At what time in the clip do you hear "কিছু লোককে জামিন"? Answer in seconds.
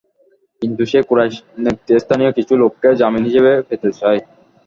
2.37-3.23